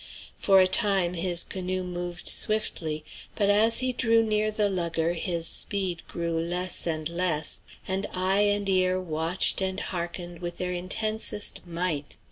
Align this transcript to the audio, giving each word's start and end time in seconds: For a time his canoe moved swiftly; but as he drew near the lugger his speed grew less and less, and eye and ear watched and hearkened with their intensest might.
For 0.35 0.59
a 0.59 0.65
time 0.67 1.13
his 1.13 1.43
canoe 1.43 1.83
moved 1.83 2.27
swiftly; 2.27 3.05
but 3.35 3.51
as 3.51 3.81
he 3.81 3.93
drew 3.93 4.23
near 4.23 4.49
the 4.49 4.67
lugger 4.67 5.13
his 5.13 5.45
speed 5.45 6.01
grew 6.07 6.39
less 6.39 6.87
and 6.87 7.07
less, 7.07 7.61
and 7.87 8.07
eye 8.11 8.39
and 8.41 8.67
ear 8.67 8.99
watched 8.99 9.61
and 9.61 9.79
hearkened 9.79 10.39
with 10.39 10.57
their 10.57 10.71
intensest 10.71 11.61
might. 11.67 12.17